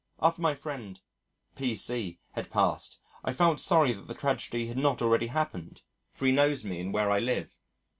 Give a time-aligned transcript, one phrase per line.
[0.19, 0.99] After my friend,
[1.55, 6.31] P.C., had passed, I felt sorry that the tragedy had not already happened, for he
[6.31, 7.55] knows me and where I live.